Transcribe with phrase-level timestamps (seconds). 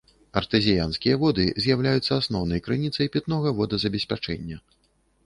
[0.39, 4.57] Артэзіянскія воды з'яўляюцца асноўнай крыніцай пітнога водазабеспячэння.